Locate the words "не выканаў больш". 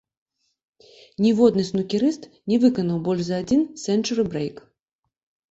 2.53-3.23